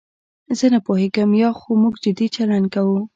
[0.57, 2.99] زه نه پوهېږم یا خو موږ جدي چلند کوو.